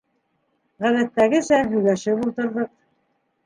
[0.85, 2.77] Ғәҙәттәгесә, һөйләшеп ултырҙыҡ.